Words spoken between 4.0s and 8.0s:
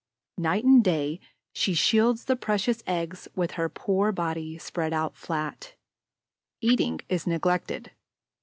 body spread out flat. Eating is neglected.